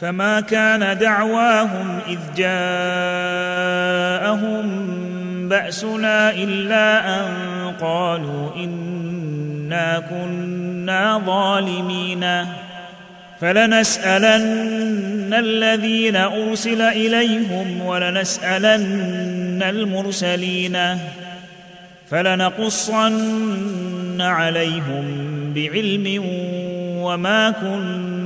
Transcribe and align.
فما 0.00 0.40
كان 0.40 0.98
دعواهم 0.98 1.98
إذ 2.08 2.18
جاءهم 2.36 2.56
بأسنا 5.48 6.30
إلا 6.30 7.20
أن 7.20 7.26
قالوا 7.80 8.56
إنا 8.56 10.02
كنا 10.10 11.22
ظالمين. 11.26 12.26
فلنسألن 13.40 15.34
الذين 15.34 16.16
أرسل 16.16 16.82
إليهم 16.82 17.82
ولنسألن 17.82 19.62
المرسلين. 19.62 20.78
فلنقصن 22.10 24.20
عليهم 24.20 25.04
بعلم 25.54 26.22
وما 27.02 27.50
كنا 27.50 28.25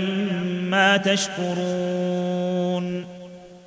ما 0.70 0.98
تشكرون. 0.98 2.46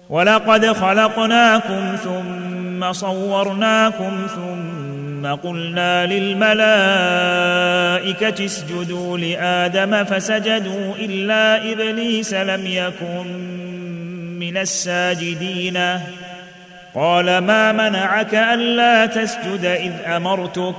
ولقد 0.08 0.66
خلقناكم 0.66 1.96
ثم 2.04 2.92
صورناكم 2.92 4.26
ثم 4.34 5.26
قلنا 5.26 6.06
للملائكة 6.06 6.54
اسجدوا 8.44 9.18
لآدم 9.18 10.04
فسجدوا 10.04 10.94
إلا 10.98 11.72
إبليس 11.72 12.34
لم 12.34 12.66
يكن 12.66 13.26
من 14.38 14.56
الساجدين. 14.56 15.78
قال 16.98 17.38
ما 17.38 17.72
منعك 17.72 18.34
ألا 18.34 19.06
تسجد 19.06 19.64
إذ 19.64 19.92
أمرتك؟ 20.06 20.74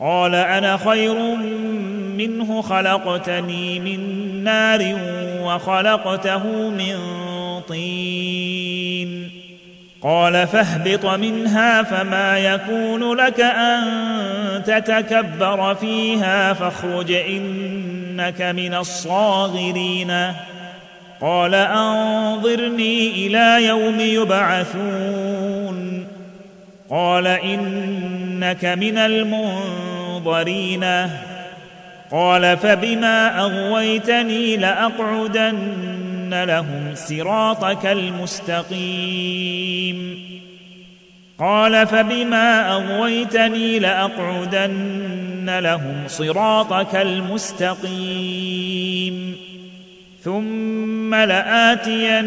قال 0.00 0.34
أنا 0.34 0.76
خير 0.76 1.14
منه 2.16 2.62
خلقتني 2.62 3.80
من 3.80 4.00
نار 4.44 4.96
وخلقته 5.42 6.68
من 6.68 6.96
طين. 7.68 9.30
قال 10.02 10.46
فاهبط 10.46 11.06
منها 11.06 11.82
فما 11.82 12.38
يكون 12.38 13.14
لك 13.14 13.40
أن 13.40 13.82
تتكبر 14.66 15.74
فيها 15.74 16.52
فاخرج 16.52 17.12
إنك 17.12 18.42
من 18.42 18.74
الصاغرين. 18.74 20.32
قال 21.20 21.54
أنظرني 21.54 23.26
إلى 23.26 23.66
يوم 23.66 24.00
يبعثون. 24.00 26.06
قال 26.90 27.26
إنك 27.26 28.64
من 28.64 28.98
المنظرين. 28.98 30.84
قال 32.12 32.56
فبما 32.56 33.40
أغويتني 33.40 34.56
لأقعدن 34.56 36.44
لهم 36.44 36.94
صراطك 36.94 37.86
المستقيم. 37.86 39.16
قال 41.38 41.86
فبما 41.86 42.72
أغويتني 42.72 43.78
لأقعدن 43.78 45.58
لهم 45.58 46.04
صراطك 46.06 46.94
المستقيم. 46.94 48.66
ثم 50.26 51.14
لآتينهم 51.14 52.20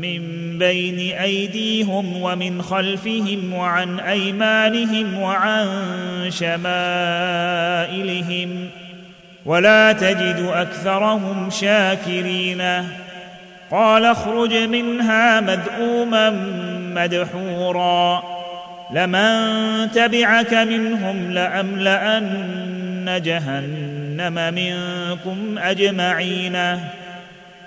من 0.00 0.22
بين 0.58 1.16
أيديهم 1.18 2.22
ومن 2.22 2.62
خلفهم 2.62 3.54
وعن 3.54 4.00
أيمانهم 4.00 5.18
وعن 5.18 5.68
شمائلهم 6.28 6.68
ولا 9.46 9.92
تجد 9.92 10.50
أكثرهم 10.52 11.50
شاكرين. 11.50 12.62
قال 13.70 14.04
اخرج 14.04 14.54
منها 14.54 15.40
مذءوما 15.40 16.30
مدحورا. 16.94 18.22
لمن 18.94 19.90
تبعك 19.90 20.54
منهم 20.54 21.30
لأملأن 21.32 22.81
جهنم 23.08 24.54
منكم 24.54 25.58
أجمعين. 25.58 26.78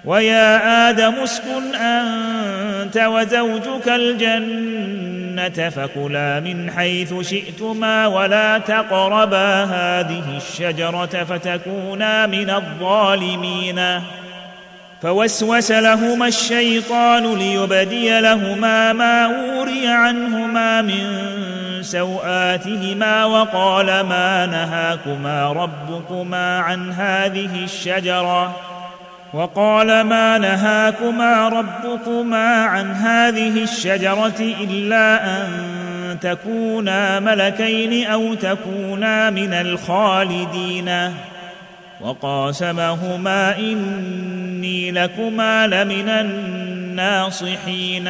ويا 0.06 0.90
آدم 0.90 1.14
اسكن 1.14 1.76
أنت 1.76 2.98
وزوجك 2.98 3.88
الجنة 3.88 5.70
فكلا 5.70 6.40
من 6.40 6.72
حيث 6.72 7.14
شئتما 7.22 8.08
ولا 8.08 8.58
تقربا 8.58 9.64
هذه 9.64 10.38
الشجرة 10.38 11.24
فتكونا 11.24 12.28
من 12.28 12.50
الظالمين. 12.50 14.02
فوسوس 15.02 15.72
لهما 15.72 16.28
الشيطان 16.28 17.36
ليبدي 17.38 18.20
لهما 18.20 18.94
ما 18.94 19.26
أوري 19.26 19.88
عنهما 19.88 20.82
من 20.82 21.35
سوآتهما 21.86 23.26
وقال 23.26 23.86
ما 23.86 24.46
نهاكما 24.46 25.52
ربكما 25.52 26.60
عن 26.60 26.92
هذه 26.92 27.64
الشجرة 27.64 28.56
وقال 29.34 30.02
ما 30.02 30.38
نهاكما 30.38 31.50
ربكما 31.50 32.64
عن 32.64 32.92
هذه 32.92 33.64
الشجرة 33.64 34.40
إلا 34.40 35.26
أن 35.26 35.50
تكونا 36.22 37.20
ملكين 37.20 38.08
أو 38.08 38.34
تكونا 38.34 39.30
من 39.30 39.54
الخالدين. 39.54 41.14
وقاسمهما 42.02 43.58
إني 43.58 44.92
لكما 44.92 45.68
لمن 45.68 46.10
الناصحين. 46.10 48.10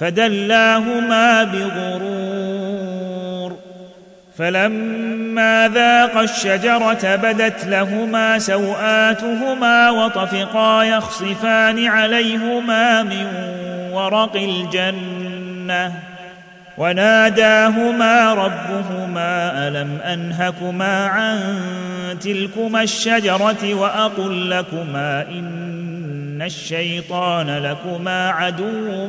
فدلاهما 0.00 1.44
بغرور. 1.44 2.90
فلما 4.38 5.70
ذاقا 5.74 6.20
الشجرة 6.20 7.16
بدت 7.16 7.64
لهما 7.66 8.38
سوآتهما 8.38 9.90
وطفقا 9.90 10.82
يخصفان 10.82 11.86
عليهما 11.86 13.02
من 13.02 13.26
ورق 13.92 14.36
الجنة. 14.36 15.92
وناداهما 16.78 18.34
ربهما 18.34 19.68
ألم 19.68 19.98
أنهكما 20.04 21.06
عن 21.06 21.38
تلكما 22.20 22.82
الشجرة 22.82 23.74
وأقل 23.74 24.50
لكما 24.50 25.22
إن 25.28 26.42
الشيطان 26.42 27.58
لكما 27.58 28.30
عدو 28.30 29.08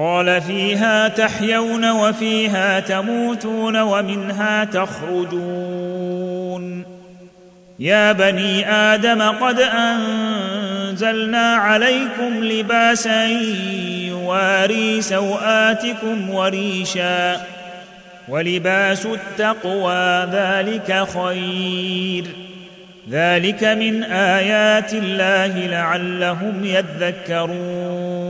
قال 0.00 0.40
فيها 0.40 1.08
تحيون 1.08 1.90
وفيها 1.90 2.80
تموتون 2.80 3.76
ومنها 3.76 4.64
تخرجون. 4.64 5.34
يا 7.78 8.12
بني 8.12 8.70
آدم 8.70 9.22
قد 9.22 9.60
أنزلنا 9.60 11.54
عليكم 11.54 12.44
لباسا 12.44 13.26
يواري 14.08 15.02
سوآتكم 15.02 16.30
وريشا 16.30 17.40
ولباس 18.28 19.06
التقوى 19.06 20.28
ذلك 20.32 21.06
خير. 21.14 22.24
ذلك 23.10 23.64
من 23.64 24.02
آيات 24.02 24.94
الله 24.94 25.66
لعلهم 25.66 26.64
يذكرون. 26.64 28.29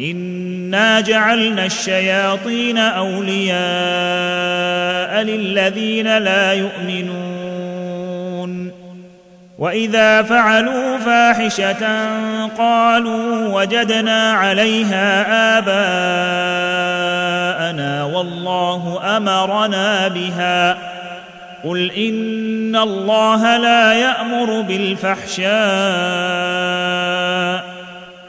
انا 0.00 1.00
جعلنا 1.00 1.66
الشياطين 1.66 2.78
اولياء 2.78 3.54
للذين 5.22 6.18
لا 6.18 6.52
يؤمنون 6.52 7.44
واذا 9.58 10.22
فعلوا 10.22 10.98
فاحشه 10.98 12.06
قالوا 12.58 13.60
وجدنا 13.60 14.32
عليها 14.32 15.24
اباءنا 15.58 16.84
والله 18.04 19.00
امرنا 19.16 20.08
بها 20.08 20.78
قل 21.64 21.90
ان 21.90 22.76
الله 22.76 23.56
لا 23.56 23.92
يامر 23.92 24.60
بالفحشاء 24.60 25.44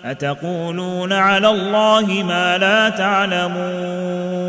أتقولون 0.06 1.14
على 1.14 1.50
الله 1.50 2.24
ما 2.24 2.58
لا 2.58 2.90
تعلمون 2.90 4.46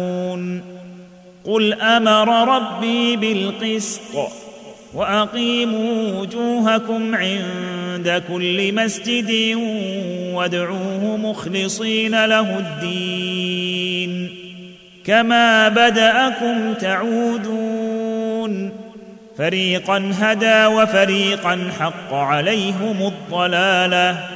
قل 1.44 1.72
أمر 1.72 2.56
ربي 2.56 3.16
بالقسط 3.16 4.32
وأقيموا 4.94 6.20
وجوهكم 6.20 7.14
عند 7.14 8.22
كل 8.28 8.74
مسجد 8.74 9.58
وادعوه 10.34 11.16
مخلصين 11.16 12.24
له 12.24 12.58
الدين 12.58 14.30
كما 15.04 15.68
بدأكم 15.68 16.74
تعودون 16.80 18.72
فريقا 19.38 20.12
هدى 20.20 20.66
وفريقا 20.66 21.70
حق 21.80 22.14
عليهم 22.14 23.12
الضلالة 23.12 24.35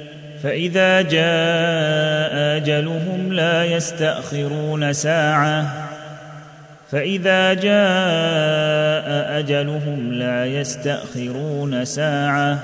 فإذا 0.43 1.01
جاء 1.01 2.57
أجلهم 2.57 3.33
لا 3.33 3.65
يستأخرون 3.65 4.93
ساعة. 4.93 5.87
فإذا 6.91 7.53
جاء 7.53 9.39
أجلهم 9.39 10.13
لا 10.13 10.45
يستأخرون 10.45 11.85
ساعة 11.85 12.59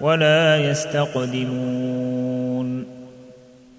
ولا 0.00 0.56
يستقدمون. 0.56 2.06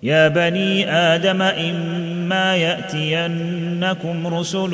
يا 0.03 0.27
بني 0.27 0.91
آدم 0.91 1.41
إما 1.41 2.55
يأتينكم 2.55 4.27
رسل 4.27 4.73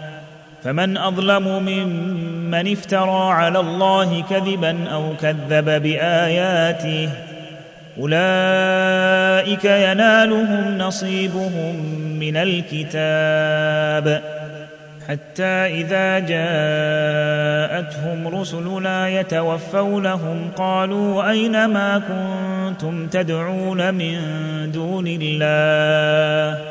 فمن 0.63 0.97
أظلم 0.97 1.43
ممن 1.43 2.71
افترى 2.71 3.33
على 3.33 3.59
الله 3.59 4.23
كذبا 4.29 4.77
أو 4.91 5.13
كذب 5.21 5.81
بآياته 5.83 7.09
أولئك 7.99 9.65
ينالهم 9.65 10.77
نصيبهم 10.77 11.75
من 12.19 12.37
الكتاب. 12.37 14.21
حتى 15.09 15.43
إذا 15.43 16.19
جاءتهم 16.19 18.27
رسلنا 18.27 19.09
يتوفونهم 19.09 20.51
قالوا 20.57 21.29
أين 21.29 21.65
ما 21.65 22.01
كنتم 22.07 23.07
تدعون 23.07 23.93
من 23.93 24.17
دون 24.71 25.07
الله؟ 25.07 26.70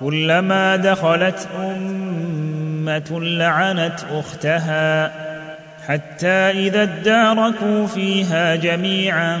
كلما 0.00 0.76
دخلت 0.76 1.48
أمة 1.60 3.20
لعنت 3.20 4.00
أختها 4.12 5.12
حتى 5.88 6.28
إذا 6.28 6.82
اداركوا 6.82 7.86
فيها 7.86 8.56
جميعا 8.56 9.40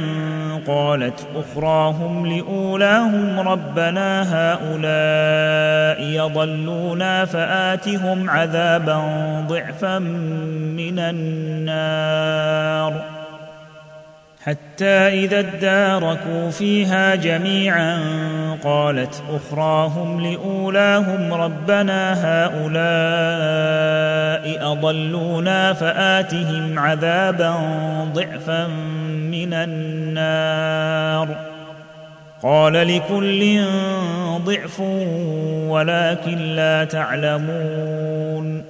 قالت 0.66 1.26
أخراهم 1.36 2.26
لأولاهم 2.26 3.40
ربنا 3.40 4.22
هؤلاء 4.34 6.02
يضلونا 6.02 7.24
فآتهم 7.24 8.30
عذابا 8.30 9.04
ضعفا 9.48 9.98
من 10.78 10.98
النار. 10.98 12.40
حتى 14.44 14.84
إذا 14.86 15.38
اداركوا 15.38 16.50
فيها 16.50 17.14
جميعا 17.14 17.98
قالت 18.64 19.22
أخراهم 19.30 20.20
لأولاهم 20.20 21.34
ربنا 21.34 22.12
هؤلاء 22.24 22.80
أضلونا 24.72 25.72
فآتهم 25.72 26.78
عذابا 26.78 27.54
ضعفا 28.14 28.66
من 29.30 29.54
النار. 29.54 31.28
قال 32.42 32.72
لكل 32.72 33.64
ضعف 34.44 34.80
ولكن 35.70 36.38
لا 36.38 36.84
تعلمون. 36.84 38.69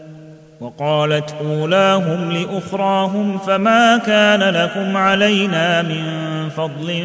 وقالت 0.61 1.35
أولاهم 1.41 2.33
لأخراهم 2.33 3.39
فما 3.39 3.97
كان 3.97 4.43
لكم 4.43 4.97
علينا 4.97 5.83
من 5.83 6.05
فضل 6.57 7.03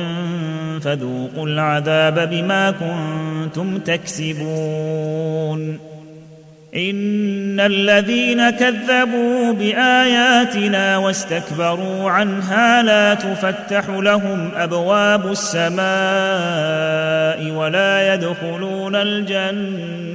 فذوقوا 0.81 1.47
العذاب 1.47 2.29
بما 2.29 2.71
كنتم 2.71 3.77
تكسبون. 3.77 5.55
إن 6.75 7.59
الذين 7.59 8.49
كذبوا 8.49 9.53
بآياتنا 9.53 10.97
واستكبروا 10.97 12.11
عنها 12.11 12.83
لا 12.83 13.13
تفتح 13.13 13.89
لهم 13.89 14.49
أبواب 14.55 15.31
السماء 15.31 15.85
ولا 17.51 18.13
يدخلون 18.13 18.95
الجنة 18.95 20.14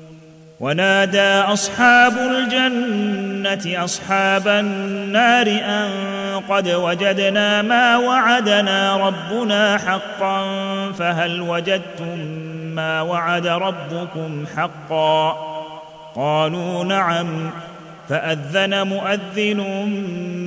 ونادى 0.61 1.53
أصحاب 1.53 2.13
الجنة 2.17 3.83
أصحاب 3.83 4.47
النار 4.47 5.47
أن 5.47 5.89
قد 6.49 6.69
وجدنا 6.69 7.61
ما 7.61 7.97
وعدنا 7.97 8.97
ربنا 8.97 9.77
حقا 9.77 10.45
فهل 10.91 11.41
وجدتم 11.41 12.17
ما 12.75 13.01
وعد 13.01 13.47
ربكم 13.47 14.45
حقا؟ 14.57 15.31
قالوا 16.15 16.83
نعم 16.83 17.51
فأذن 18.09 18.87
مؤذن 18.87 19.63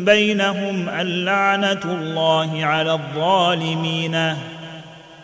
بينهم 0.06 0.88
اللعنه 0.88 1.80
الله 1.84 2.64
على 2.64 2.92
الظالمين. 2.92 4.36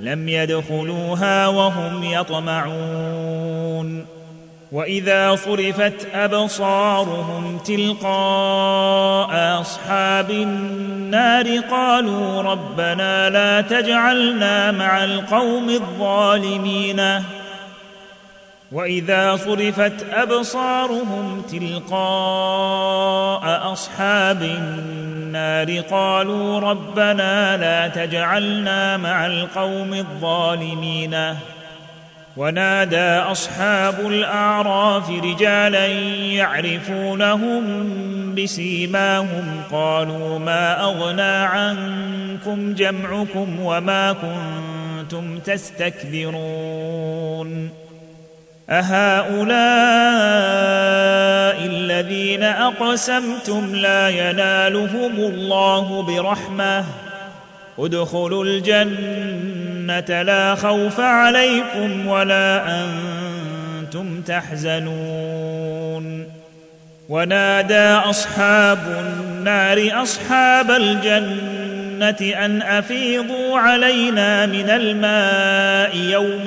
لم 0.00 0.28
يدخلوها 0.28 1.46
وهم 1.46 2.04
يطمعون. 2.04 4.06
وإذا 4.72 5.36
صرفت 5.36 6.06
أبصارهم 6.14 7.58
تلقاء 7.58 9.60
أصحاب 9.60 10.30
النار 10.30 11.58
قالوا 11.58 12.42
ربنا 12.42 13.30
لا 13.30 13.60
تجعلنا 13.60 14.72
مع 14.72 15.04
القوم 15.04 15.70
الظالمين. 15.70 17.02
وإذا 18.72 19.36
صرفت 19.36 20.06
أبصارهم 20.12 21.42
تلقاء 21.50 22.92
أصحاب 23.72 24.42
النار 24.42 25.17
قالوا 25.80 26.60
ربنا 26.60 27.56
لا 27.56 27.88
تجعلنا 27.88 28.96
مع 28.96 29.26
القوم 29.26 29.94
الظالمين. 29.94 31.34
ونادى 32.36 33.10
أصحاب 33.18 34.00
الأعراف 34.00 35.10
رجالا 35.10 35.86
يعرفونهم 36.36 37.62
بسيماهم 38.34 39.62
قالوا 39.72 40.38
ما 40.38 40.84
أغنى 40.84 41.22
عنكم 41.22 42.74
جمعكم 42.74 43.60
وما 43.60 44.12
كنتم 44.12 45.38
تستكبرون. 45.38 46.28
أهؤلاء 48.70 49.56
الذين 51.66 52.42
أقسمتم 52.42 53.74
لا 53.74 54.08
ينالهم 54.08 55.12
الله 55.16 56.02
برحمة. 56.02 56.84
ادخلوا 57.78 58.44
الجنة 58.44 60.22
لا 60.22 60.54
خوف 60.54 61.00
عليكم 61.00 62.06
ولا 62.06 62.80
أنتم 62.80 64.20
تحزنون. 64.20 66.26
ونادى 67.08 67.88
أصحاب 68.10 68.78
النار 69.00 70.02
أصحاب 70.02 70.70
الجنة 70.70 72.44
أن 72.44 72.62
أفيضوا 72.62 73.58
علينا 73.58 74.46
من 74.46 74.70
الماء 74.70 75.96
يوم 75.96 76.46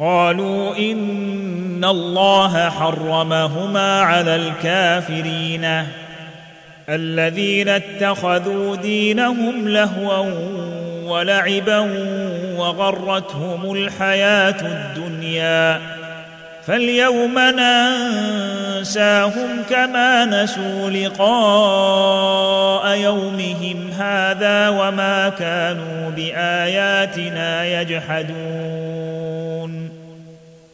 قالوا 0.00 0.76
إن 0.76 1.84
الله 1.84 2.70
حرمهما 2.70 4.00
على 4.00 4.36
الكافرين. 4.36 5.86
الذين 6.88 7.68
اتخذوا 7.68 8.76
دينهم 8.76 9.68
لهوا 9.68 10.32
ولعبا 11.04 11.78
وغرتهم 12.56 13.72
الحياة 13.72 14.56
الدنيا. 14.62 15.80
فاليوم 16.66 17.38
ننساهم 18.78 19.62
كما 19.70 20.24
نسوا 20.24 20.90
لقاء 20.90 22.96
يومهم 22.96 23.90
هذا 23.98 24.68
وما 24.68 25.28
كانوا 25.28 26.10
بآياتنا 26.10 27.80
يجحدون. 27.80 29.89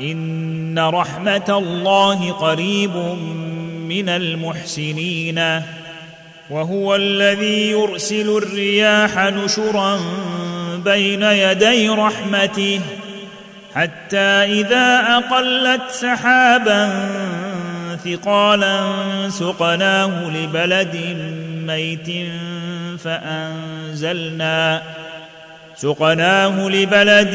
إن 0.00 0.78
رحمة 0.78 1.44
الله 1.48 2.32
قريب 2.32 2.96
من 3.88 4.08
المحسنين 4.08 5.62
وهو 6.50 6.96
الذي 6.96 7.70
يرسل 7.70 8.36
الرياح 8.36 9.18
نشرا 9.18 10.00
بين 10.84 11.22
يدي 11.22 11.88
رحمته 11.88 12.80
حتى 13.74 14.18
إذا 14.60 15.00
أقلت 15.08 15.82
سحابا 15.90 17.08
ثقالا 18.04 18.80
سقناه 19.28 20.30
لبلد 20.30 20.96
ميت 21.66 22.30
فأنزلنا 22.98 24.82
سقناه 25.76 26.68
لبلد 26.68 27.34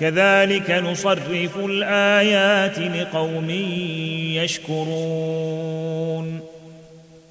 كذلك 0.00 0.70
نصرف 0.70 1.56
الآيات 1.56 2.78
لقوم 2.78 3.50
يشكرون. 4.40 6.40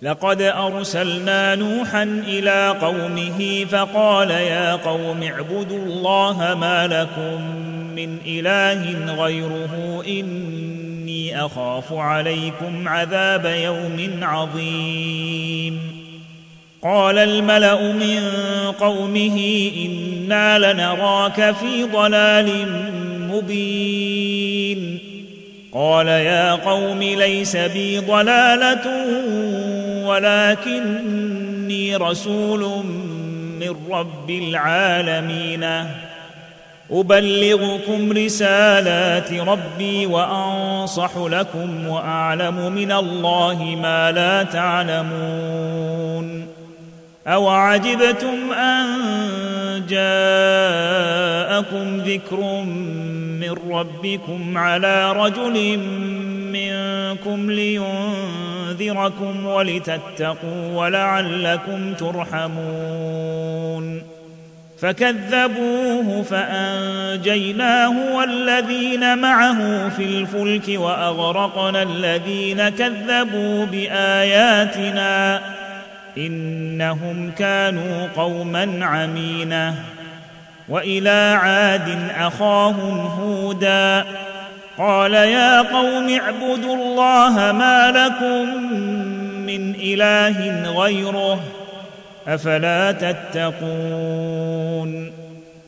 لقد 0.02 0.41
أرسلنا 0.41 1.56
نوحا 1.56 2.04
إلى 2.04 2.76
قومه 2.82 3.65
فقال 3.65 4.32
يا 4.32 4.76
قوم 4.76 5.24
اعبدوا 5.24 5.78
الله 5.78 6.58
ما 6.62 6.88
لكم 6.88 7.41
من 7.95 8.17
إله 8.26 9.13
غيره 9.24 10.04
إني 10.08 11.45
أخاف 11.45 11.93
عليكم 11.93 12.88
عذاب 12.88 13.45
يوم 13.45 14.19
عظيم. 14.21 16.01
قال 16.84 17.17
الملأ 17.17 17.94
من 17.94 18.24
قومه 18.80 19.72
إنا 19.86 20.74
لنراك 20.74 21.56
في 21.56 21.84
ضلال 21.84 22.67
مبين. 23.32 25.00
قال 25.74 26.08
يا 26.08 26.52
قوم 26.52 27.04
ليس 27.04 27.56
بي 27.56 28.00
ضلالة 28.00 29.06
ولكني 30.08 31.96
رسول 31.96 32.86
من 33.60 33.76
رب 33.91 34.30
العالمين. 34.30 35.65
أبلغكم 36.91 38.12
رسالات 38.12 39.34
ربي 39.34 40.06
وأنصح 40.06 41.12
لكم 41.17 41.88
وأعلم 41.88 42.72
من 42.72 42.91
الله 42.91 43.78
ما 43.82 44.12
لا 44.12 44.44
تعلمون. 44.44 46.61
اوعجبتم 47.27 48.51
ان 48.51 48.88
جاءكم 49.89 51.97
ذكر 51.97 52.63
من 53.41 53.55
ربكم 53.71 54.57
على 54.57 55.12
رجل 55.12 55.77
منكم 56.53 57.51
لينذركم 57.51 59.45
ولتتقوا 59.45 60.73
ولعلكم 60.73 61.93
ترحمون 61.93 64.01
فكذبوه 64.79 66.23
فانجيناه 66.23 68.15
والذين 68.15 69.17
معه 69.17 69.89
في 69.89 70.03
الفلك 70.03 70.79
واغرقنا 70.79 71.84
الذين 71.84 72.69
كذبوا 72.69 73.65
باياتنا 73.65 75.41
إنهم 76.17 77.32
كانوا 77.38 78.08
قوما 78.15 78.86
عمينه 78.86 79.76
وإلى 80.69 81.39
عاد 81.41 82.10
أخاهم 82.17 82.97
هودا 82.97 84.06
قال 84.78 85.13
يا 85.13 85.62
قوم 85.62 86.10
اعبدوا 86.10 86.76
الله 86.76 87.52
ما 87.52 87.91
لكم 87.91 88.63
من 89.45 89.76
إله 89.76 90.69
غيره 90.71 91.39
أفلا 92.28 92.91
تتقون 92.91 94.41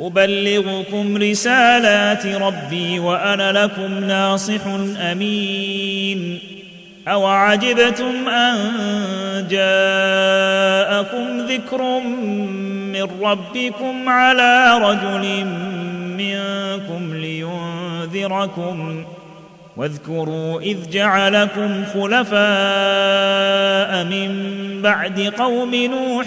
أبلغكم 0.00 1.16
رسالات 1.16 2.26
ربي 2.26 2.98
وأنا 2.98 3.64
لكم 3.64 4.04
ناصح 4.04 4.60
أمين. 5.12 6.38
أوعجبتم 7.08 8.28
أن 8.28 8.56
جاءكم 9.50 11.40
ذكر 11.40 12.00
من 12.92 13.08
ربكم 13.22 14.08
على 14.08 14.78
رجل 14.82 15.44
منكم 16.16 17.14
لينذركم. 17.14 19.04
واذكروا 19.76 20.60
إذ 20.60 20.90
جعلكم 20.90 21.84
خلفاء 21.94 22.40
من 24.04 24.30
بعد 24.82 25.32
قوم 25.38 25.74
نوح 25.74 26.26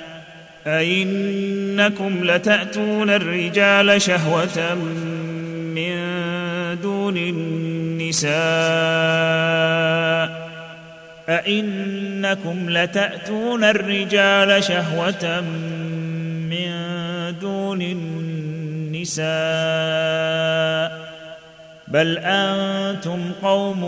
أئنكم 0.67 2.23
لتأتون 2.23 3.09
الرجال 3.09 4.01
شهوة 4.01 4.75
من 5.75 5.95
دون 6.81 7.17
النساء. 7.17 8.31
أئنكم 11.29 12.69
لتأتون 12.69 13.63
الرجال 13.63 14.63
شهوة 14.63 15.41
من 16.49 16.71
دون 17.41 17.81
النساء. 17.81 19.21
بل 21.87 22.17
أنتم 22.17 23.31
قوم 23.43 23.83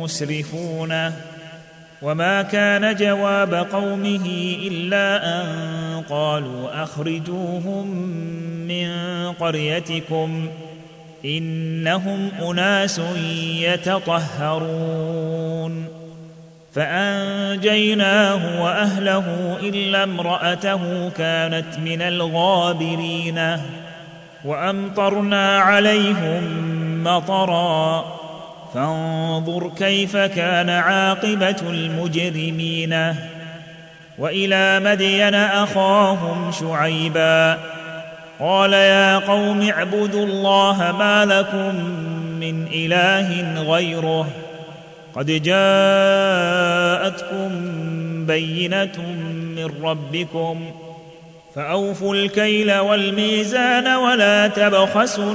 مسرفون. 0.00 1.12
وما 2.02 2.42
كان 2.42 2.96
جواب 2.96 3.54
قومه 3.54 4.56
إلا 4.66 5.40
أن 5.40 5.46
قالوا 6.10 6.82
أخرجوهم 6.82 7.86
من 8.68 8.88
قريتكم 9.32 10.48
إنهم 11.24 12.30
أناس 12.42 13.00
يتطهرون. 13.60 15.22
فأنجيناه 16.74 18.62
وأهله 18.62 19.56
إلا 19.62 20.02
امرأته 20.02 21.08
كانت 21.08 21.78
من 21.78 22.02
الغابرين 22.02 23.58
وأمطرنا 24.44 25.58
عليهم 25.58 26.42
مطرا 27.04 28.04
فانظر 28.74 29.70
كيف 29.78 30.16
كان 30.16 30.70
عاقبة 30.70 31.56
المجرمين. 31.62 33.14
وإلى 34.18 34.80
مدين 34.80 35.34
أخاهم 35.34 36.52
شعيبا. 36.60 37.58
قال 38.40 38.72
يا 38.72 39.18
قوم 39.18 39.68
اعبدوا 39.68 40.26
الله 40.26 40.94
ما 40.98 41.24
لكم 41.24 41.74
من 42.40 42.66
إله 42.74 43.62
غيره. 43.62 44.28
قد 45.14 45.26
جاءتكم 45.26 45.52
بينة 48.26 48.98
من 49.56 49.70
ربكم. 49.82 50.70
فأوفوا 51.54 52.14
الكيل 52.14 52.78
والميزان 52.78 53.88
ولا 53.88 54.48
تبخسوا 54.48 55.34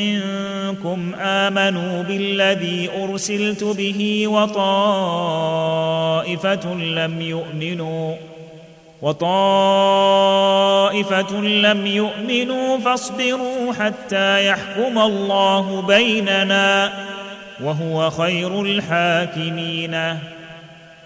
منكم 0.00 1.14
آمنوا 1.20 2.02
بالذي 2.02 2.90
أرسلت 3.02 3.64
به 3.64 4.28
وطائفة 4.28 4.74
لم 6.74 7.20
يؤمنوا 7.20 8.14
وطائفة 9.02 10.20
لم 11.40 11.86
يؤمنوا 11.86 12.78
فاصبروا 12.78 13.72
حتى 13.72 14.46
يحكم 14.46 14.98
الله 14.98 15.82
بيننا 15.82 16.92
وهو 17.64 18.10
خير 18.10 18.62
الحاكمين. 18.62 20.18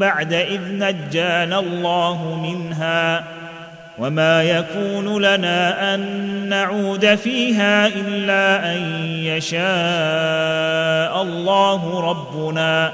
بعد 0.00 0.32
إذ 0.32 0.60
نجانا 0.70 1.58
الله 1.58 2.40
منها 2.42 3.24
وما 3.98 4.42
يكون 4.42 5.22
لنا 5.22 5.94
أن 5.94 6.00
نعود 6.48 7.14
فيها 7.14 7.86
إلا 7.86 8.72
أن 8.72 8.78
يشاء 9.06 9.62
الله 11.22 12.00
ربنا 12.10 12.92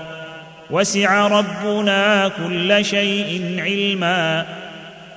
وسع 0.71 1.27
ربنا 1.27 2.29
كل 2.29 2.85
شيء 2.85 3.57
علما 3.61 4.47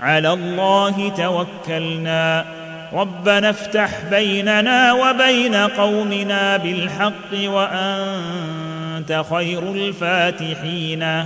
على 0.01 0.33
الله 0.33 1.09
توكلنا 1.17 2.45
ربنا 2.93 3.49
افتح 3.49 3.89
بيننا 4.11 4.93
وبين 4.93 5.55
قومنا 5.55 6.57
بالحق 6.57 7.33
وأنت 7.33 9.23
خير 9.29 9.71
الفاتحين 9.71 11.25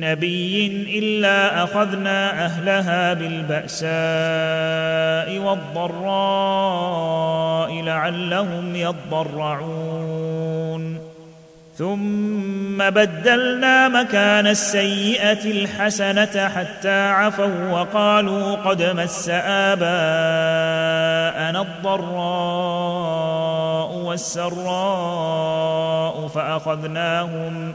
نبي 0.00 0.66
الا 0.98 1.64
اخذنا 1.64 2.44
اهلها 2.44 3.12
بالباساء 3.14 3.88
والضراء 5.38 6.90
لعلهم 7.82 8.76
يضرعون 8.76 10.30
ثم 11.80 12.90
بدلنا 12.90 13.88
مكان 13.88 14.46
السيئه 14.46 15.50
الحسنه 15.50 16.48
حتى 16.48 17.08
عفوا 17.08 17.70
وقالوا 17.70 18.54
قد 18.56 18.82
مس 18.82 19.28
اباءنا 19.44 20.00
الضراء 21.60 23.10
والسراء 24.04 25.50
فاخذناهم 26.28 27.74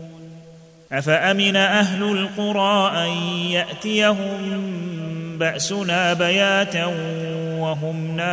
أفأمن 0.91 1.55
أهل 1.55 2.03
القرى 2.03 2.91
أن 3.05 3.09
يأتيهم 3.51 4.57
بأسنا 5.37 6.13
بياتا 6.13 6.85
وهم 7.59 8.17
نائمون؟ 8.17 8.31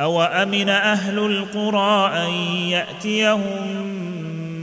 أوأمن 0.00 0.68
أهل 0.68 1.18
القرى 1.18 2.12
أن 2.26 2.32
يأتيهم 2.68 3.86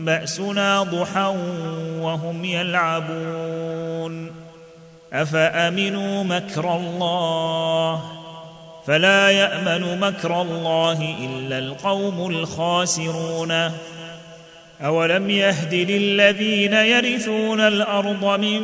بأسنا 0.06 0.84
ضحى 0.84 1.36
وهم 2.00 2.46
يلعبون؟ 2.46 4.32
أفأمنوا 5.13 6.24
مكر 6.24 6.76
الله؟ 6.76 8.02
فلا 8.88 9.32
يأمن 9.32 10.00
مكر 10.00 10.41
الله 10.41 11.15
إلا 11.19 11.60
القوم 11.60 12.28
الخاسرون. 12.32 13.72
أولم 14.84 15.30
يهد 15.30 15.74
للذين 15.74 16.74
يرثون 16.74 17.60
الأرض 17.60 18.39
من 18.39 18.62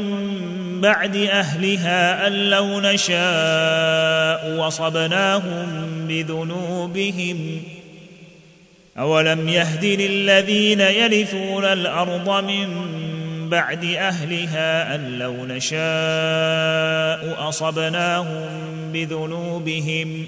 بعد 0.82 1.16
أهلها 1.16 2.28
أن 2.28 2.50
لو 2.50 2.80
نشاء 2.80 4.58
وصبناهم 4.60 5.68
بذنوبهم 6.08 7.62
أولم 8.98 9.50
يهد 9.50 9.86
للذين 9.86 10.80
يرثون 10.80 11.66
الأرض 11.66 12.44
من 12.44 12.68
بعد 13.50 13.86
أهلها 13.86 14.96
أن 14.96 15.20
لو 15.20 15.46
نشاء 15.46 15.90
أصبناهم 17.50 18.50
بذنوبهم 18.94 20.28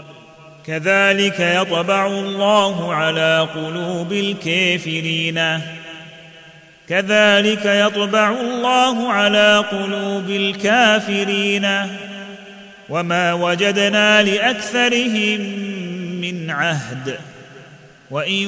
كذلك 0.67 1.39
يطبع 1.39 2.07
الله 2.07 2.93
على 2.93 3.47
قلوب 3.55 4.13
الكافرين. 4.13 5.59
كذلك 6.89 7.65
يطبع 7.65 8.29
الله 8.29 9.11
على 9.11 9.65
قلوب 9.71 10.29
الكافرين. 10.29 11.67
وما 12.89 13.33
وجدنا 13.33 14.23
لأكثرهم 14.23 15.41
من 16.21 16.51
عهد. 16.51 17.19
وإن 18.11 18.47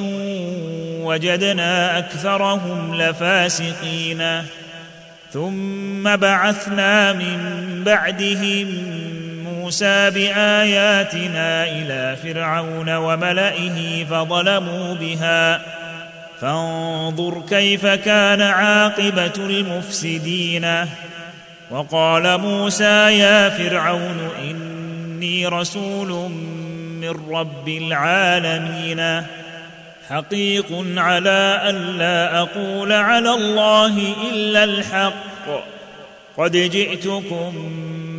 وجدنا 1.04 1.98
أكثرهم 1.98 2.96
لفاسقين. 2.96 4.44
ثم 5.34 6.16
بعثنا 6.16 7.14
من 7.14 7.64
بعدهم 7.86 8.68
موسى 9.64 10.10
بآياتنا 10.10 11.64
إلى 11.64 12.18
فرعون 12.24 12.96
وملئه 12.96 14.06
فظلموا 14.06 14.94
بها. 14.96 15.62
فانظر 16.42 17.42
كيف 17.50 17.86
كان 17.86 18.42
عاقبة 18.42 19.34
المفسدين. 19.38 20.86
وقال 21.72 22.38
موسى 22.38 23.20
يا 23.20 23.50
فرعون 23.50 24.30
إني 24.42 25.48
رسول 25.48 26.32
من 27.02 27.32
رب 27.32 27.70
العالمين. 27.70 29.24
حقيق 30.10 30.68
على 30.98 31.62
الا 31.70 32.40
أقول 32.40 32.92
على 32.92 33.30
الله 33.30 34.14
إلا 34.34 34.64
الحق. 34.64 35.14
قد 36.38 36.52
جئتكم 36.52 37.54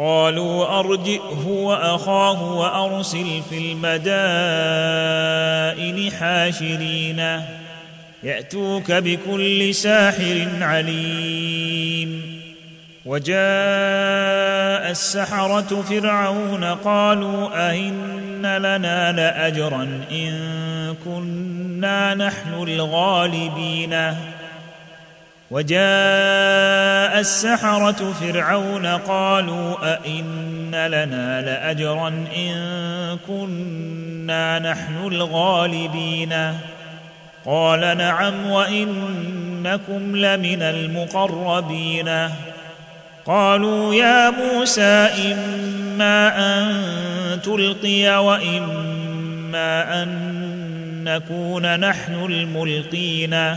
قالوا 0.00 0.78
أرجئه 0.78 1.46
وأخاه 1.46 2.54
وأرسل 2.54 3.42
في 3.50 3.58
المدائن 3.58 3.92
حاشرين. 6.12 7.40
يأتوك 8.22 8.92
بكل 8.92 9.74
ساحر 9.74 10.48
عليم. 10.60 12.40
وجاء 13.06 14.90
السحرة 14.90 15.82
فرعون 15.82 16.64
قالوا 16.64 17.70
أئن 17.70 18.56
لنا 18.56 19.12
لأجرا 19.12 20.00
إن 20.12 20.94
كنا 21.04 22.14
نحن 22.14 22.62
الغالبين. 22.62 24.14
وجاء 25.50 27.20
السحرة 27.20 28.12
فرعون 28.12 28.86
قالوا 28.86 29.94
أئن 29.94 30.70
لنا 30.70 31.42
لأجرا 31.42 32.08
إن 32.36 33.18
كنا 33.26 34.58
نحن 34.58 35.06
الغالبين 35.06 36.54
قال 37.46 37.80
نعم 37.80 38.50
وإنكم 38.50 40.16
لمن 40.16 40.62
المقربين 40.62 42.28
قالوا 43.26 43.94
يا 43.94 44.30
موسى 44.30 45.08
إما 45.32 46.38
أن 46.38 46.82
تلقي 47.42 48.24
وإما 48.24 50.02
أن 50.02 50.40
نكون 51.04 51.80
نحن 51.80 52.14
الملقين 52.14 53.56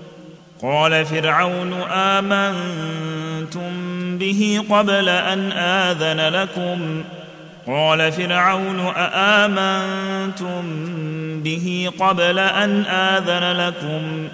قال 0.61 1.05
فرعون 1.05 1.73
آمنتم 1.91 3.71
به 4.17 4.63
قبل 4.69 5.09
أن 5.09 5.51
آذن 5.51 6.33
لكم؟ 6.33 7.03
قال 7.67 8.11
فرعون 8.11 8.79
أآمنتم 8.79 10.61
به 11.43 11.91
قبل 11.99 12.39
أن 12.39 12.85
آذن 12.85 13.51
لكم؟ 13.57 14.27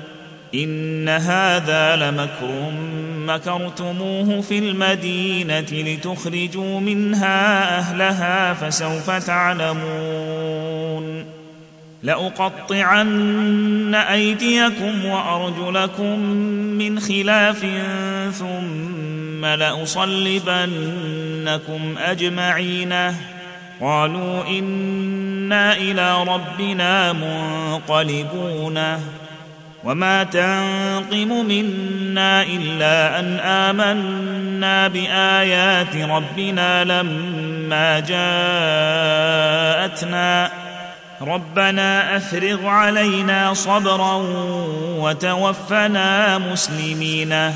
إن 0.55 1.09
هذا 1.09 1.95
لمكر 1.95 2.71
مكرتموه 3.17 4.41
في 4.41 4.59
المدينة 4.59 5.71
لتخرجوا 5.71 6.79
منها 6.79 7.77
أهلها 7.79 8.53
فسوف 8.53 9.11
تعلمون. 9.11 10.57
لأقطعن 12.03 13.95
أيديكم 13.95 15.05
وأرجلكم 15.05 16.19
من 16.77 16.99
خلاف 16.99 17.65
ثم 18.33 19.45
لأصلبنكم 19.45 20.65
أجمعين. 22.05 22.93
قالوا 23.81 24.47
إنا 24.47 25.73
إلى 25.77 26.23
ربنا 26.23 27.13
منقلبون. 27.13 28.79
وما 29.83 30.23
تنقم 30.23 31.45
منا 31.47 32.43
إلا 32.43 33.19
أن 33.19 33.39
آمنا 33.39 34.87
بآيات 34.87 35.95
ربنا 35.95 36.83
لما 36.83 37.99
جاءتنا. 39.99 40.66
ربنا 41.21 42.17
أفرغ 42.17 42.67
علينا 42.67 43.53
صبرا 43.53 44.15
وتوفنا 44.99 46.37
مسلمين. 46.37 47.53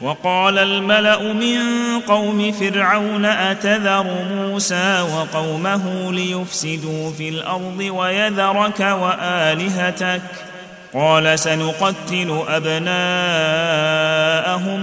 وقال 0.00 0.58
الملأ 0.58 1.32
من 1.32 1.58
قوم 2.08 2.52
فرعون 2.52 3.24
أتذر 3.24 4.06
موسى 4.34 5.00
وقومه 5.00 6.12
ليفسدوا 6.12 7.12
في 7.12 7.28
الأرض 7.28 7.78
ويذرك 7.78 8.80
وآلهتك؟ 8.80 10.22
قال 10.94 11.38
سنقتل 11.38 12.42
أبناءهم 12.48 12.90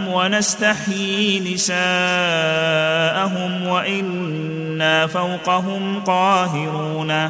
ونستحيي 0.08 1.54
نساءهم 1.54 1.78
وإنا 3.68 5.08
فوقهم 5.08 6.04
قاهرون. 6.08 7.30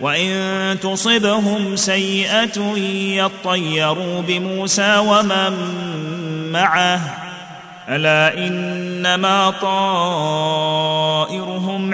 وان 0.00 0.80
تصبهم 0.80 1.76
سيئه 1.76 2.76
يطيروا 3.24 4.22
بموسى 4.22 4.96
ومن 4.98 5.52
معه 6.52 7.00
الا 7.88 8.38
انما 8.38 9.50
طائرهم 9.50 10.84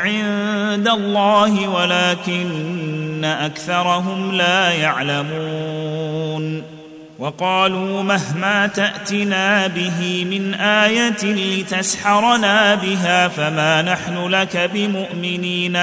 عند 0.00 0.88
الله 0.88 1.68
ولكن 1.68 3.24
اكثرهم 3.24 4.32
لا 4.32 4.70
يعلمون 4.70 6.62
وقالوا 7.18 8.02
مهما 8.02 8.66
تاتنا 8.66 9.66
به 9.66 10.26
من 10.30 10.54
إيه 10.54 11.22
لتسحرنا 11.22 12.74
بها 12.74 13.28
فما 13.28 13.82
نحن 13.82 14.28
لك 14.28 14.70
بمؤمنين 14.74 15.78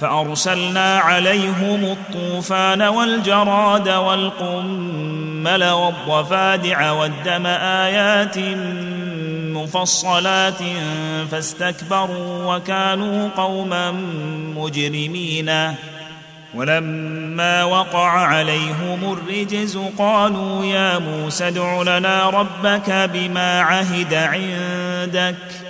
فأرسلنا 0.00 0.98
عليهم 0.98 1.84
الطوفان 1.84 2.82
والجراد 2.82 3.88
والقمل 3.88 5.64
والضفادع 5.64 6.90
والدم 6.90 7.46
آيات 7.46 8.38
مفصلات 9.56 10.62
فاستكبروا 11.30 12.56
وكانوا 12.56 13.28
قوما 13.36 13.90
مجرمين. 14.56 15.74
ولما 16.54 17.64
وقع 17.64 18.10
عليهم 18.10 19.18
الرجز 19.18 19.78
قالوا 19.98 20.64
يا 20.64 20.98
موسى 20.98 21.48
ادع 21.48 21.82
لنا 21.82 22.30
ربك 22.30 23.10
بما 23.12 23.60
عهد 23.60 24.14
عندك. 24.14 25.69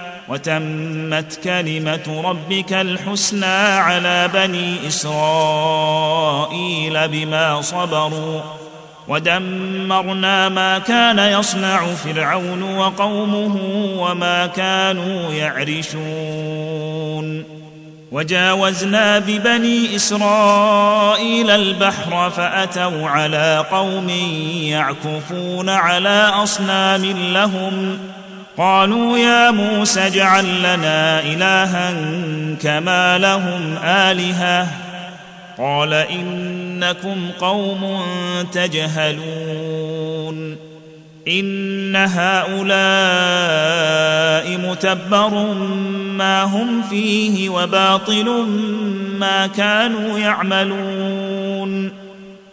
وتمت 0.31 1.39
كلمة 1.43 2.21
ربك 2.25 2.73
الحسنى 2.73 3.45
على 3.45 4.29
بني 4.33 4.87
إسرائيل 4.87 5.17
بما 7.07 7.61
صبروا 7.61 8.41
ودمرنا 9.07 10.49
ما 10.49 10.79
كان 10.79 11.19
يصنع 11.19 11.85
فرعون 11.85 12.63
وقومه 12.63 13.59
وما 13.97 14.47
كانوا 14.47 15.33
يعرشون 15.33 16.71
وجاوزنا 18.11 19.19
ببني 19.19 19.95
إسرائيل 19.95 21.49
البحر 21.49 22.29
فأتوا 22.29 23.09
على 23.09 23.65
قوم 23.71 24.09
يعكفون 24.63 25.69
على 25.69 26.31
أصنام 26.43 27.05
لهم 27.33 27.97
قالوا 28.57 29.17
يا 29.17 29.51
موسى 29.51 30.07
اجعل 30.07 30.59
لنا 30.59 31.19
الها 31.19 31.93
كما 32.61 33.17
لهم 33.17 33.77
آلهة. 33.83 34.67
قال 35.57 35.93
إنكم 35.93 37.29
قوم 37.39 38.01
تجهلون. 38.51 40.57
إن 41.27 41.95
هؤلاء 41.95 42.67
متبر 44.57 45.53
ما 46.17 46.43
هم 46.43 46.81
فيه 46.89 47.49
وباطل 47.49 48.45
ما 49.19 49.47
كانوا 49.47 50.19
يعملون. 50.19 52.00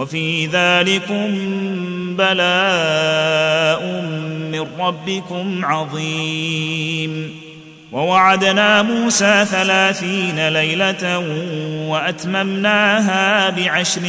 وفي 0.00 0.46
ذلكم 0.46 1.28
بلاء 2.16 3.82
من 4.52 4.66
ربكم 4.78 5.64
عظيم. 5.64 7.40
ووعدنا 7.92 8.82
موسى 8.82 9.44
ثلاثين 9.44 10.48
ليلة 10.48 11.18
وأتممناها 11.88 13.50
بعشر 13.50 14.00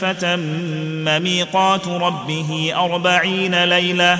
فتم 0.00 1.22
ميقات 1.22 1.88
ربه 1.88 2.72
أربعين 2.76 3.64
ليلة. 3.64 4.18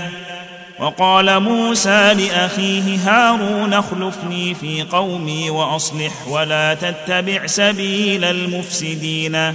وقال 0.78 1.40
موسى 1.40 2.14
لأخيه 2.14 2.98
هارون 3.06 3.74
اخلفني 3.74 4.54
في 4.54 4.82
قومي 4.82 5.50
وأصلح 5.50 6.28
ولا 6.28 6.74
تتبع 6.74 7.46
سبيل 7.46 8.24
المفسدين. 8.24 9.54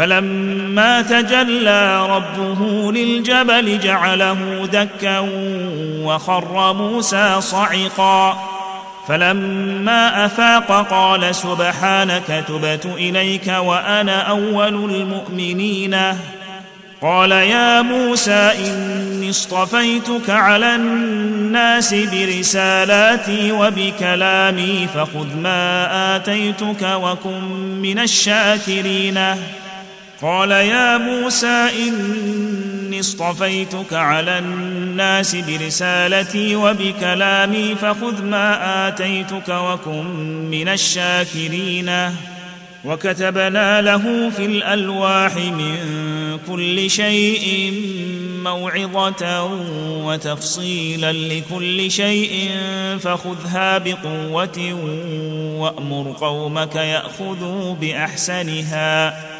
فلما 0.00 1.02
تجلى 1.02 2.06
ربه 2.06 2.92
للجبل 2.92 3.78
جعله 3.80 4.68
دكا 4.72 5.18
وخر 6.04 6.72
موسى 6.72 7.40
صعقا. 7.40 8.38
فلما 9.08 10.26
أفاق 10.26 10.86
قال 10.90 11.34
سبحانك 11.34 12.44
تبت 12.48 12.86
إليك 12.96 13.46
وأنا 13.46 14.20
أول 14.20 14.74
المؤمنين. 14.94 15.96
قال 17.02 17.32
يا 17.32 17.82
موسى 17.82 18.52
إني 18.66 19.30
اصطفيتك 19.30 20.30
على 20.30 20.74
الناس 20.74 21.94
برسالاتي 21.94 23.52
وبكلامي 23.52 24.88
فخذ 24.94 25.36
ما 25.36 26.16
آتيتك 26.16 26.82
وكن 26.82 27.42
من 27.82 27.98
الشاكرين. 27.98 29.20
قال 30.22 30.50
يا 30.50 30.98
موسى 30.98 31.68
إني 31.88 33.00
اصطفيتك 33.00 33.92
على 33.92 34.38
الناس 34.38 35.36
برسالتي 35.36 36.56
وبكلامي 36.56 37.74
فخذ 37.74 38.22
ما 38.24 38.88
آتيتك 38.88 39.48
وكن 39.48 40.04
من 40.50 40.68
الشاكرين. 40.68 41.92
وكتبنا 42.84 43.82
له 43.82 44.30
في 44.30 44.46
الألواح 44.46 45.36
من 45.36 45.76
كل 46.48 46.90
شيء 46.90 47.72
موعظة 48.42 49.44
وتفصيلا 50.04 51.12
لكل 51.12 51.90
شيء 51.90 52.50
فخذها 53.00 53.78
بقوة 53.78 54.72
وأمر 55.58 56.16
قومك 56.20 56.76
يأخذوا 56.76 57.74
بأحسنها. 57.74 59.39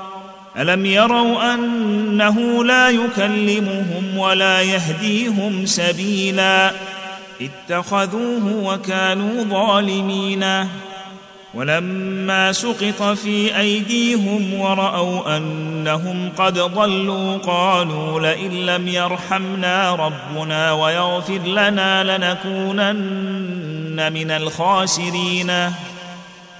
ألم 0.57 0.85
يروا 0.85 1.53
أنه 1.53 2.63
لا 2.63 2.89
يكلمهم 2.89 4.17
ولا 4.17 4.61
يهديهم 4.61 5.65
سبيلا 5.65 6.71
اتخذوه 7.41 8.53
وكانوا 8.63 9.43
ظالمين 9.43 10.45
ولما 11.53 12.51
سقط 12.51 13.03
في 13.03 13.57
أيديهم 13.59 14.53
ورأوا 14.53 15.37
أنهم 15.37 16.29
قد 16.37 16.59
ضلوا 16.59 17.37
قالوا 17.37 18.19
لئن 18.19 18.51
لم 18.51 18.87
يرحمنا 18.87 19.95
ربنا 19.95 20.71
ويغفر 20.71 21.39
لنا 21.45 22.17
لنكونن 22.17 24.13
من 24.13 24.31
الخاسرين 24.31 25.51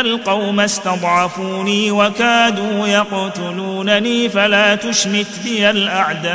القوم 0.00 0.60
استضعفوني 0.60 1.90
وكادوا 1.90 2.86
يقتلونني 2.86 4.28
فلا 4.28 4.74
تشمت 4.74 5.40
بي 5.44 5.70
الاعداء 5.70 6.34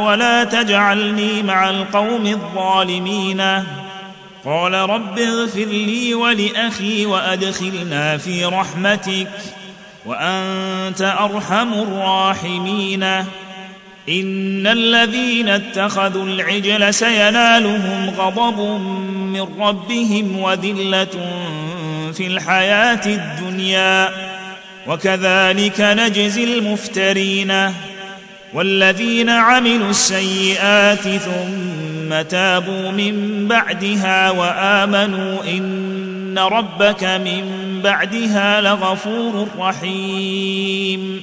ولا 0.00 0.44
تجعلني 0.44 1.42
مع 1.42 1.70
القوم 1.70 2.26
الظالمين 2.26 3.42
قال 4.44 4.74
رب 4.74 5.18
اغفر 5.18 5.64
لي 5.64 6.14
ولاخي 6.14 7.06
وادخلنا 7.06 8.16
في 8.16 8.44
رحمتك 8.44 9.30
وانت 10.06 11.02
ارحم 11.02 11.72
الراحمين 11.72 13.02
ان 14.08 14.66
الذين 14.66 15.48
اتخذوا 15.48 16.24
العجل 16.24 16.94
سينالهم 16.94 18.10
غضب 18.18 18.60
من 19.16 19.46
ربهم 19.60 20.38
وذله 20.38 21.08
في 22.12 22.26
الحياة 22.26 23.06
الدنيا. 23.06 24.10
وكذلك 24.86 25.80
نجزي 25.80 26.44
المفترين 26.44 27.72
والذين 28.54 29.30
عملوا 29.30 29.90
السيئات 29.90 31.08
ثم 31.08 32.22
تابوا 32.22 32.90
من 32.90 33.46
بعدها 33.48 34.30
وآمنوا 34.30 35.44
إن 35.44 36.38
ربك 36.38 37.04
من 37.04 37.42
بعدها 37.84 38.60
لغفور 38.60 39.48
رحيم. 39.58 41.22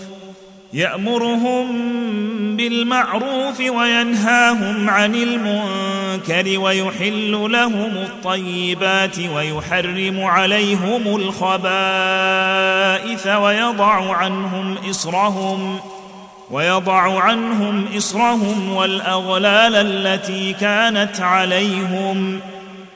يأمرهم 0.73 1.67
بالمعروف 2.57 3.59
وينهاهم 3.59 4.89
عن 4.89 5.15
المنكر 5.15 6.59
ويحل 6.59 7.51
لهم 7.51 7.91
الطيبات 7.97 9.19
ويحرم 9.19 10.23
عليهم 10.23 11.15
الخبائث 11.15 11.47
ويضع 13.27 14.15
عنهم 14.15 14.77
إصرهم 14.89 15.79
ويضع 16.51 17.21
عنهم 17.21 17.85
إصرهم 17.97 18.75
والأغلال 18.75 19.75
التي 19.75 20.53
كانت 20.53 21.21
عليهم 21.21 22.39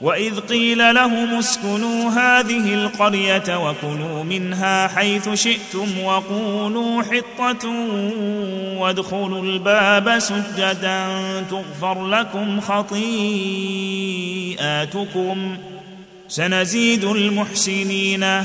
وإذ 0.00 0.40
قيل 0.40 0.94
لهم 0.94 1.34
اسكنوا 1.38 2.10
هذه 2.10 2.74
القرية 2.74 3.68
وكلوا 3.68 4.24
منها 4.24 4.88
حيث 4.88 5.28
شئتم 5.28 6.00
وقولوا 6.04 7.02
حطة 7.02 7.68
وادخلوا 8.78 9.42
الباب 9.42 10.18
سجدا 10.18 11.06
تغفر 11.50 12.06
لكم 12.06 12.60
خطيئاتكم. 12.60 12.96
سنزيد 16.28 17.04
المحسنين. 17.04 18.44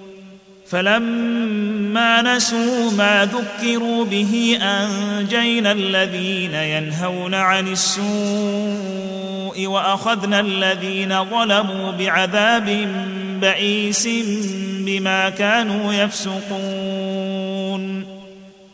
فلما 0.71 2.21
نسوا 2.21 2.91
ما 2.91 3.25
ذكروا 3.25 4.05
به 4.05 4.59
أنجينا 4.61 5.71
الذين 5.71 6.53
ينهون 6.53 7.33
عن 7.33 7.67
السوء 7.67 9.67
وأخذنا 9.67 10.39
الذين 10.39 11.25
ظلموا 11.25 11.91
بعذاب 11.91 12.87
بئيس 13.41 14.07
بما 14.85 15.29
كانوا 15.29 15.93
يفسقون. 15.93 17.81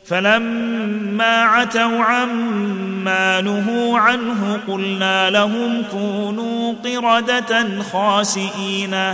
فلما 0.05 1.43
عتوا 1.43 2.03
عما 2.03 3.41
نهوا 3.41 3.99
عنه 3.99 4.59
قلنا 4.67 5.29
لهم 5.29 5.83
كونوا 5.91 6.73
قردة 6.83 7.81
خاسئين. 7.91 9.13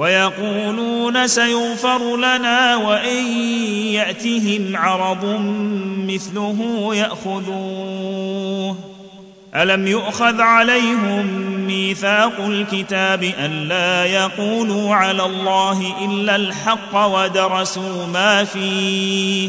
ويقولون 0.00 1.26
سيغفر 1.26 2.16
لنا 2.16 2.76
وإن 2.76 3.26
يأتهم 3.92 4.76
عرض 4.76 5.24
مثله 6.08 6.88
يأخذوه. 6.94 8.76
ألم 9.54 9.86
يؤخذ 9.86 10.40
عليهم 10.40 11.26
ميثاق 11.66 12.40
الكتاب 12.40 13.32
الا 13.38 14.04
يقولوا 14.04 14.94
على 14.94 15.24
الله 15.24 16.04
إلا 16.04 16.36
الحق 16.36 16.96
ودرسوا 16.96 18.06
ما 18.06 18.44
فيه؟ 18.44 19.48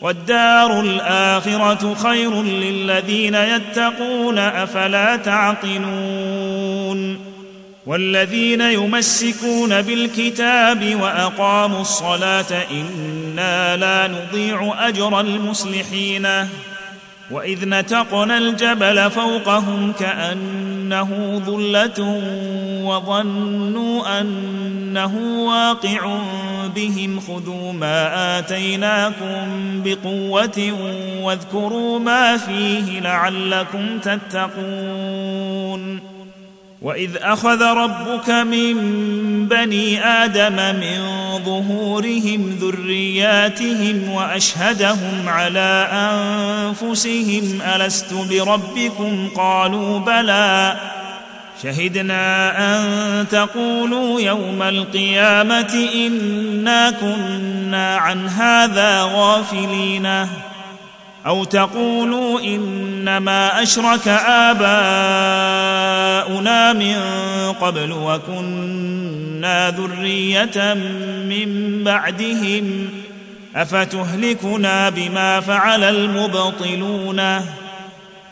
والدار 0.00 0.80
الآخرة 0.80 1.94
خير 1.94 2.42
للذين 2.42 3.34
يتقون 3.34 4.38
أفلا 4.38 5.16
تعقلون؟ 5.16 6.54
والذين 7.86 8.60
يمسكون 8.60 9.82
بالكتاب 9.82 11.00
وأقاموا 11.00 11.80
الصلاة 11.80 12.64
إنا 12.70 13.76
لا 13.76 14.08
نضيع 14.08 14.88
أجر 14.88 15.20
المصلحين. 15.20 16.28
وإذ 17.30 17.68
نتقنا 17.68 18.38
الجبل 18.38 19.10
فوقهم 19.10 19.92
كأنه 19.92 21.42
ظلة 21.46 22.22
وظنوا 22.84 24.20
أنه 24.20 25.44
واقع 25.46 26.18
بهم 26.76 27.20
خذوا 27.20 27.72
ما 27.72 28.38
آتيناكم 28.38 29.82
بقوة 29.84 30.72
واذكروا 31.22 31.98
ما 31.98 32.36
فيه 32.36 33.00
لعلكم 33.00 33.98
تتقون. 33.98 35.34
واذ 36.84 37.16
اخذ 37.16 37.62
ربك 37.62 38.30
من 38.30 38.74
بني 39.48 40.04
آدم 40.04 40.56
من 40.56 40.98
ظهورهم 41.44 42.58
ذرياتهم 42.60 44.08
واشهدهم 44.08 45.28
على 45.28 45.88
انفسهم 45.92 47.62
الست 47.76 48.14
بربكم 48.14 49.28
قالوا 49.36 49.98
بلى 49.98 50.76
شهدنا 51.62 52.52
ان 52.76 53.28
تقولوا 53.28 54.20
يوم 54.20 54.62
القيامه 54.62 55.88
انا 55.94 56.90
كنا 56.90 57.96
عن 57.96 58.28
هذا 58.28 59.02
غافلين 59.02 60.26
أو 61.26 61.44
تقولوا 61.44 62.40
إنما 62.40 63.62
أشرك 63.62 64.08
آباؤنا 64.28 64.62
من 66.72 66.96
قبل 67.60 67.92
وكنا 67.92 69.70
ذرية 69.70 70.74
من 71.28 71.80
بعدهم 71.84 72.88
أفتهلكنا 73.56 74.90
بما 74.90 75.40
فعل 75.40 75.84
المبطلون 75.84 77.40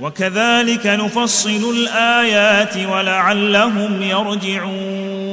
وكذلك 0.00 0.86
نفصل 0.86 1.74
الآيات 1.76 2.76
ولعلهم 2.76 4.02
يرجعون 4.02 5.32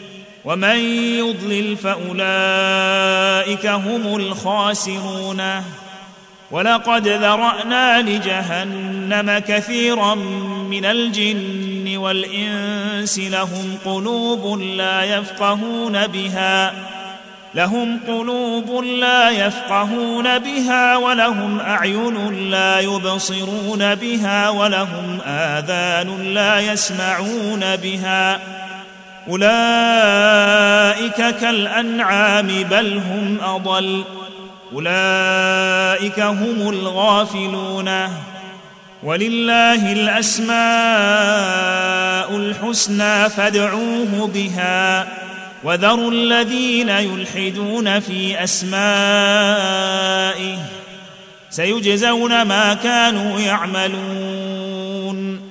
ومن 0.45 0.77
يضلل 1.19 1.77
فأولئك 1.77 3.65
هم 3.65 4.15
الخاسرون. 4.15 5.41
ولقد 6.51 7.07
ذرأنا 7.07 8.01
لجهنم 8.01 9.39
كثيرا 9.47 10.15
من 10.69 10.85
الجن 10.85 11.97
والإنس 11.97 13.19
لهم 13.19 13.77
قلوب 13.85 14.59
لا 14.59 15.03
يفقهون 15.03 16.07
بها 16.07 16.73
لهم 17.55 17.99
قلوب 18.07 18.83
لا 18.83 19.29
يفقهون 19.29 20.39
بها 20.39 20.97
ولهم 20.97 21.59
أعين 21.59 22.49
لا 22.49 22.79
يبصرون 22.79 23.95
بها 23.95 24.49
ولهم 24.49 25.19
آذان 25.25 26.33
لا 26.33 26.59
يسمعون 26.59 27.75
بها. 27.75 28.39
أولئك 29.27 31.15
كالأنعام 31.15 32.47
بل 32.47 32.97
هم 32.97 33.37
أضل. 33.41 34.03
أولئك 34.73 36.19
هم 36.19 36.69
الغافلون. 36.69 37.89
ولله 39.03 39.91
الأسماء 39.91 40.57
الحسنى 42.37 43.29
فادعوه 43.29 44.29
بها. 44.33 45.07
وذروا 45.63 46.11
الذين 46.11 46.89
يلحدون 46.89 47.99
في 47.99 48.43
أسمائه. 48.43 50.57
سيجزون 51.49 52.41
ما 52.41 52.73
كانوا 52.73 53.39
يعملون. 53.39 55.50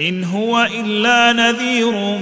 إن 0.00 0.24
هو 0.24 0.68
إلا 0.80 1.32
نذير 1.32 2.18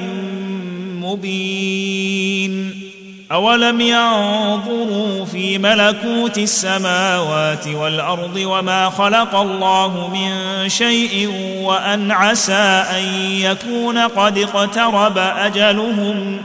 مبين. 1.00 2.84
أولم 3.32 3.80
ينظروا 3.80 5.24
في 5.24 5.58
ملكوت 5.58 6.38
السماوات 6.38 7.68
والأرض 7.68 8.36
وما 8.36 8.90
خلق 8.90 9.34
الله 9.34 10.10
من 10.14 10.68
شيء 10.68 11.30
وأن 11.62 12.10
عسى 12.10 12.84
أن 12.98 13.04
يكون 13.30 13.98
قد 13.98 14.38
اقترب 14.38 15.18
أجلهم 15.18 16.38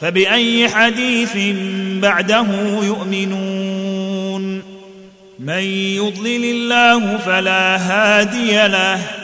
فبأي 0.00 0.68
حديث 0.68 1.36
بعده 2.02 2.46
يؤمنون؟ 2.82 4.62
من 5.38 5.62
يضلل 5.62 6.44
الله 6.44 7.16
فلا 7.16 7.76
هادي 7.76 8.68
له 8.68 9.23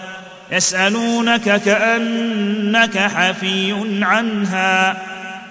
يسألونك 0.51 1.61
كأنك 1.61 2.97
حفي 2.97 3.75
عنها 4.01 4.97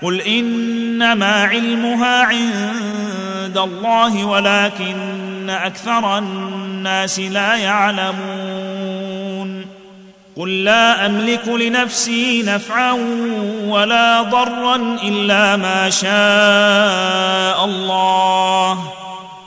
قل 0.03 0.21
إنما 0.21 1.45
علمها 1.45 2.25
عند 2.25 3.59
الله 3.59 4.25
ولكن 4.25 5.51
أكثر 5.51 6.19
الناس 6.19 7.21
لا 7.21 7.57
يعلمون 7.57 8.71
قل 10.37 10.65
لا 10.65 11.07
أملك 11.07 11.49
لنفسي 11.49 12.43
نفعا 12.43 12.93
ولا 13.67 14.23
ضرا 14.23 14.77
إلا 15.03 15.57
ما 15.57 15.91
شاء 15.91 17.65
الله 17.65 19.00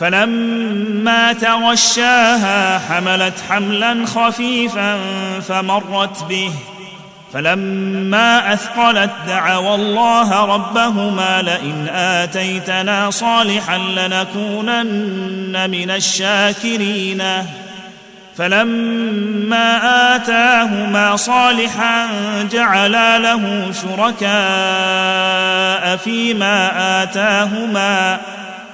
فلما 0.00 1.32
تغشاها 1.32 2.78
حملت 2.78 3.34
حملا 3.50 4.06
خفيفا 4.06 4.98
فمرت 5.48 6.24
به. 6.28 6.50
فلما 7.32 8.52
أثقلت 8.52 9.10
دعوا 9.26 9.74
الله 9.74 10.54
ربهما 10.54 11.42
لئن 11.42 11.88
آتيتنا 11.94 13.10
صالحا 13.10 13.78
لنكونن 13.78 15.70
من 15.70 15.90
الشاكرين. 15.90 17.22
فلما 18.38 19.80
آتاهما 20.16 21.16
صالحا 21.16 22.06
جعلا 22.52 23.18
له 23.18 23.72
شركاء 23.82 24.32
فيما 25.96 26.72
آتاهما 27.02 28.20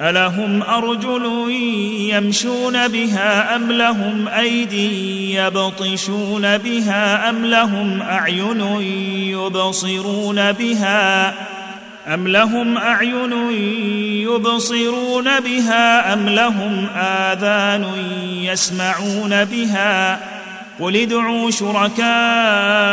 الهم 0.00 0.62
ارجل 0.62 1.50
يمشون 2.10 2.88
بها 2.88 3.56
ام 3.56 3.72
لهم 3.72 4.28
ايدي 4.28 5.34
يبطشون 5.34 6.58
بها 6.58 7.30
ام 7.30 7.46
لهم 7.46 8.02
اعين 8.02 8.60
يبصرون 9.30 10.52
بها 10.52 11.28
ام 12.14 12.28
لهم 12.28 12.76
اعين 12.76 13.32
يبصرون 14.22 15.40
بها 15.40 16.12
ام 16.12 16.28
لهم 16.28 16.86
اذان 16.96 17.86
يسمعون 18.42 19.44
بها 19.44 20.20
قل 20.80 20.96
ادعوا 20.96 21.50
شركاءكم 21.50 22.84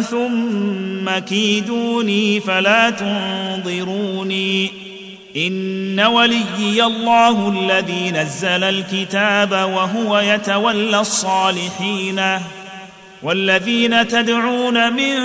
ثم 0.00 1.18
كيدوني 1.18 2.40
فلا 2.40 2.90
تنظروني 2.90 4.81
إن 5.36 6.00
وليي 6.00 6.84
الله 6.84 7.48
الذي 7.48 8.10
نزل 8.10 8.64
الكتاب 8.64 9.52
وهو 9.52 10.18
يتولى 10.18 11.00
الصالحين 11.00 12.22
والذين 13.22 14.08
تدعون 14.08 14.92
من 14.92 15.16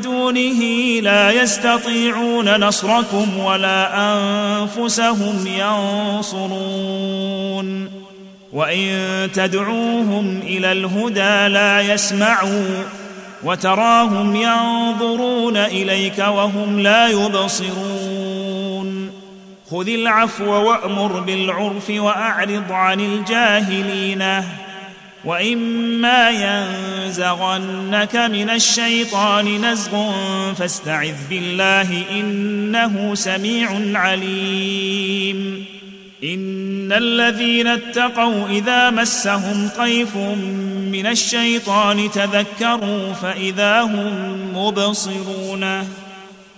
دونه 0.00 0.60
لا 1.00 1.30
يستطيعون 1.30 2.60
نصركم 2.60 3.38
ولا 3.38 3.90
أنفسهم 3.98 5.46
ينصرون. 6.26 6.86
وإن 8.52 9.28
تدعوهم 9.34 10.40
إلى 10.42 10.72
الهدى 10.72 11.48
لا 11.54 11.80
يسمعوا 11.80 12.84
وتراهم 13.44 14.36
ينظرون 14.36 15.56
إليك 15.56 16.18
وهم 16.18 16.80
لا 16.80 17.08
يبصرون. 17.08 18.15
خذ 19.70 19.88
العفو 19.88 20.44
وأمر 20.44 21.20
بالعرف 21.20 21.90
وأعرض 21.90 22.72
عن 22.72 23.00
الجاهلين. 23.00 24.42
وإما 25.24 26.30
ينزغنك 26.30 28.16
من 28.16 28.50
الشيطان 28.50 29.64
نزغ 29.64 30.12
فاستعذ 30.54 31.14
بالله 31.30 32.04
إنه 32.10 33.14
سميع 33.14 33.98
عليم. 33.98 35.64
إن 36.24 36.92
الذين 36.92 37.66
اتقوا 37.66 38.48
إذا 38.48 38.90
مسهم 38.90 39.68
طيف 39.78 40.16
من 40.92 41.06
الشيطان 41.06 42.10
تذكروا 42.10 43.12
فإذا 43.12 43.82
هم 43.82 44.36
مبصرون. 44.54 45.88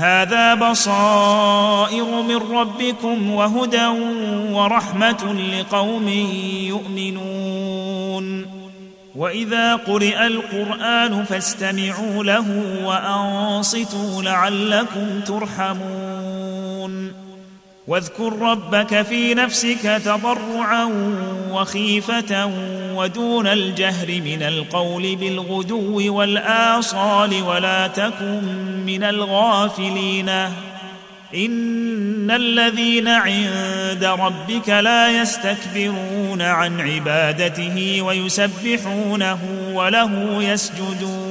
هذا 0.00 0.54
بصائر 0.54 2.22
من 2.22 2.36
ربكم 2.36 3.30
وهدى 3.30 3.86
ورحمة 4.52 5.32
لقوم 5.32 6.08
يؤمنون. 6.68 8.46
وإذا 9.16 9.76
قرئ 9.76 10.26
القرآن 10.26 11.24
فاستمعوا 11.24 12.24
له 12.24 12.64
وأنصتوا 12.84 14.22
لعلكم 14.22 15.20
ترحمون. 15.20 17.12
واذكر 17.86 18.38
ربك 18.38 19.02
في 19.02 19.34
نفسك 19.34 20.00
تضرعا 20.04 20.84
وخيفة 21.50 22.50
ودون 22.94 23.46
الجهر 23.46 24.06
من 24.06 24.42
القول 24.42 25.16
بالغدو 25.16 26.14
والآصال 26.14 27.42
ولا 27.42 27.86
تكن 27.86 28.42
من 28.86 29.02
الغافلين. 29.04 30.28
إن 31.34 32.30
الذين 32.30 33.08
عند 33.08 34.04
ربك 34.04 34.68
لا 34.68 35.22
يستكبرون 35.22 36.42
عن 36.42 36.80
عبادته 36.80 38.02
ويسبحونه 38.02 39.38
وله 39.74 40.42
يسجدون. 40.42 41.29